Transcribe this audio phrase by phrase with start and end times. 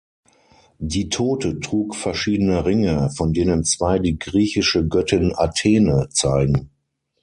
[0.79, 6.71] Die Tote trug verschiedene Ringe, von denen zwei die griechische Göttin Athene zeigen.